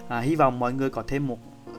À, 0.09 0.21
hy 0.21 0.35
vọng 0.35 0.59
mọi 0.59 0.73
người 0.73 0.91
có 0.91 1.03
thêm 1.07 1.27
một 1.27 1.39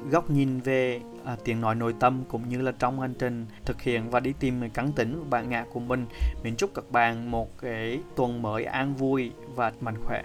góc 0.10 0.30
nhìn 0.30 0.60
về 0.60 1.02
à, 1.26 1.36
tiếng 1.44 1.62
nói 1.62 1.76
nội 1.76 1.96
tâm 2.00 2.24
cũng 2.28 2.50
như 2.50 2.62
là 2.62 2.72
trong 2.80 3.00
hành 3.00 3.14
trình 3.20 3.46
thực 3.66 3.82
hiện 3.82 4.10
và 4.10 4.20
đi 4.20 4.34
tìm 4.40 4.70
cắn 4.70 4.92
tính 4.92 5.30
bạn 5.30 5.50
ngạ 5.50 5.66
của 5.74 5.80
mình. 5.80 6.06
Mình 6.44 6.56
chúc 6.56 6.72
các 6.76 6.92
bạn 6.92 7.32
một 7.32 7.58
cái 7.62 8.00
tuần 8.16 8.42
mới 8.42 8.66
an 8.66 8.96
vui 8.96 9.32
và 9.56 9.72
mạnh 9.82 9.96
khỏe. 10.06 10.24